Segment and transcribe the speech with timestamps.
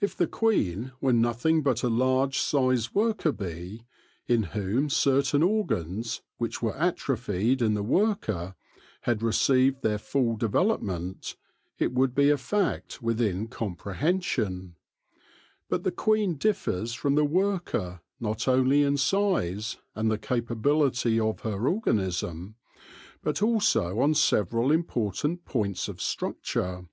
[0.00, 3.84] If the queen were nothing but a large sized worker bee,
[4.28, 8.54] in whom certain organs— which were atrophied in the worker—
[9.08, 11.34] had received their full development,
[11.80, 14.76] it would be a fact within comprehension;
[15.68, 21.40] but the queen differs from the worker not only in size and the capability of
[21.40, 22.54] her organism,
[23.20, 26.86] but also on several important points of structure.